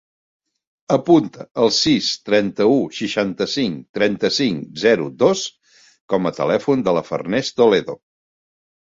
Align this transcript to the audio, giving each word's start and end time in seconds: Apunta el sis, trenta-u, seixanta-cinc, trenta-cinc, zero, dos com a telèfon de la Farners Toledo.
Apunta 0.93 1.43
el 1.65 1.67
sis, 1.79 2.05
trenta-u, 2.29 2.77
seixanta-cinc, 2.99 3.83
trenta-cinc, 3.97 4.63
zero, 4.85 5.05
dos 5.25 5.43
com 6.15 6.29
a 6.31 6.33
telèfon 6.39 6.87
de 6.89 6.95
la 6.99 7.05
Farners 7.11 7.53
Toledo. 7.61 7.97